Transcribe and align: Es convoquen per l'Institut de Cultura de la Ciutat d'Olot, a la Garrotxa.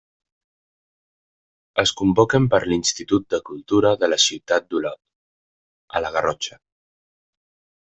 Es 1.83 1.93
convoquen 1.99 2.47
per 2.55 2.61
l'Institut 2.71 3.29
de 3.35 3.41
Cultura 3.51 3.93
de 4.05 4.11
la 4.11 4.19
Ciutat 4.25 4.67
d'Olot, 4.73 5.01
a 6.01 6.05
la 6.09 6.15
Garrotxa. 6.19 6.61